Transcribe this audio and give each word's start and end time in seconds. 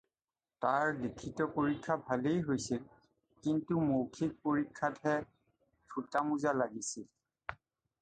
তাৰ 0.63 0.93
লিখিত 1.01 1.45
পৰীক্ষা 1.57 1.97
ভালেই 2.07 2.41
হৈছিল, 2.47 2.81
কিন্তু 3.45 3.79
মৌখিক 3.93 4.35
পৰীক্ষাতহে 4.49 5.17
ঠোঁটা-মোজা 5.31 6.59
লাগিছিল। 6.65 7.11